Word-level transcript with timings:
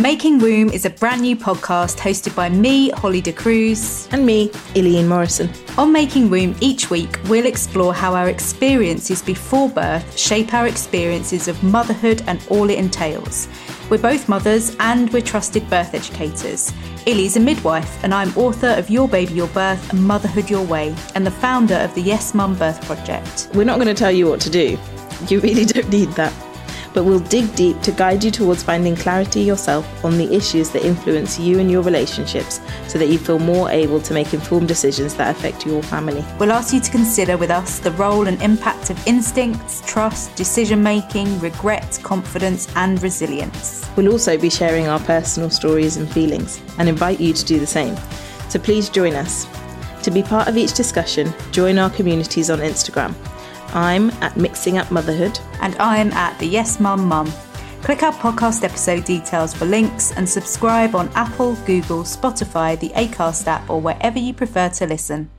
Making 0.00 0.38
Womb 0.38 0.70
is 0.70 0.86
a 0.86 0.90
brand 0.90 1.20
new 1.20 1.36
podcast 1.36 1.98
hosted 1.98 2.34
by 2.34 2.48
me, 2.48 2.88
Hollie 2.88 3.20
De 3.20 3.34
Cruz. 3.34 4.08
And 4.12 4.24
me, 4.24 4.50
Eileen 4.74 5.06
Morrison. 5.06 5.50
On 5.76 5.92
Making 5.92 6.30
Womb, 6.30 6.56
each 6.62 6.88
week 6.88 7.18
we'll 7.28 7.44
explore 7.44 7.92
how 7.92 8.14
our 8.14 8.30
experiences 8.30 9.20
before 9.20 9.68
birth 9.68 10.18
shape 10.18 10.54
our 10.54 10.66
experiences 10.66 11.48
of 11.48 11.62
motherhood 11.62 12.22
and 12.28 12.42
all 12.48 12.70
it 12.70 12.78
entails. 12.78 13.46
We're 13.90 13.98
both 13.98 14.26
mothers 14.26 14.74
and 14.80 15.12
we're 15.12 15.20
trusted 15.20 15.68
birth 15.68 15.92
educators. 15.92 16.72
Illy's 17.04 17.36
a 17.36 17.40
midwife, 17.40 18.02
and 18.02 18.14
I'm 18.14 18.34
author 18.38 18.68
of 18.78 18.88
Your 18.88 19.06
Baby, 19.06 19.34
Your 19.34 19.48
Birth 19.48 19.92
and 19.92 20.02
Motherhood 20.02 20.48
Your 20.48 20.64
Way, 20.64 20.96
and 21.14 21.26
the 21.26 21.30
founder 21.30 21.74
of 21.74 21.94
the 21.94 22.00
Yes 22.00 22.32
Mum 22.32 22.56
Birth 22.56 22.80
Project. 22.86 23.50
We're 23.52 23.64
not 23.64 23.76
going 23.76 23.94
to 23.94 23.94
tell 23.94 24.10
you 24.10 24.30
what 24.30 24.40
to 24.40 24.50
do. 24.50 24.78
You 25.28 25.40
really 25.40 25.66
don't 25.66 25.90
need 25.90 26.08
that 26.12 26.32
but 26.92 27.04
we'll 27.04 27.20
dig 27.20 27.54
deep 27.54 27.80
to 27.82 27.92
guide 27.92 28.22
you 28.24 28.30
towards 28.30 28.62
finding 28.62 28.96
clarity 28.96 29.40
yourself 29.40 30.04
on 30.04 30.18
the 30.18 30.32
issues 30.34 30.70
that 30.70 30.84
influence 30.84 31.38
you 31.38 31.58
and 31.58 31.70
your 31.70 31.82
relationships 31.82 32.60
so 32.88 32.98
that 32.98 33.08
you 33.08 33.18
feel 33.18 33.38
more 33.38 33.70
able 33.70 34.00
to 34.00 34.14
make 34.14 34.34
informed 34.34 34.68
decisions 34.68 35.14
that 35.14 35.34
affect 35.34 35.66
your 35.66 35.82
family. 35.82 36.24
We'll 36.38 36.52
ask 36.52 36.74
you 36.74 36.80
to 36.80 36.90
consider 36.90 37.36
with 37.36 37.50
us 37.50 37.78
the 37.78 37.92
role 37.92 38.26
and 38.26 38.40
impact 38.42 38.90
of 38.90 39.06
instincts, 39.06 39.82
trust, 39.86 40.34
decision 40.36 40.82
making, 40.82 41.38
regret, 41.40 41.98
confidence, 42.02 42.68
and 42.76 43.02
resilience. 43.02 43.88
We'll 43.96 44.12
also 44.12 44.38
be 44.38 44.50
sharing 44.50 44.88
our 44.88 45.00
personal 45.00 45.50
stories 45.50 45.96
and 45.96 46.10
feelings 46.10 46.60
and 46.78 46.88
invite 46.88 47.20
you 47.20 47.32
to 47.32 47.44
do 47.44 47.58
the 47.60 47.66
same. 47.66 47.96
So 48.48 48.58
please 48.58 48.88
join 48.88 49.14
us. 49.14 49.46
To 50.04 50.10
be 50.10 50.22
part 50.22 50.48
of 50.48 50.56
each 50.56 50.72
discussion, 50.74 51.32
join 51.52 51.78
our 51.78 51.90
communities 51.90 52.50
on 52.50 52.58
Instagram 52.60 53.14
I'm 53.74 54.10
at 54.22 54.36
Mixing 54.36 54.78
Up 54.78 54.90
Motherhood. 54.90 55.38
And 55.60 55.76
I'm 55.76 56.12
at 56.12 56.38
the 56.38 56.46
Yes 56.46 56.80
Mum 56.80 57.04
Mum. 57.04 57.32
Click 57.82 58.02
our 58.02 58.12
podcast 58.12 58.62
episode 58.62 59.04
details 59.04 59.54
for 59.54 59.64
links 59.64 60.12
and 60.12 60.28
subscribe 60.28 60.94
on 60.94 61.08
Apple, 61.14 61.54
Google, 61.66 62.02
Spotify, 62.02 62.78
the 62.78 62.90
Acast 62.90 63.46
app, 63.46 63.68
or 63.70 63.80
wherever 63.80 64.18
you 64.18 64.34
prefer 64.34 64.68
to 64.68 64.86
listen. 64.86 65.30